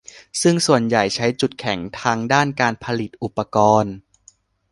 [0.41, 3.93] ซึ่งส่วนใหญ่ใช้จุดแข็งทางด้านการผลิตอุปกรณ์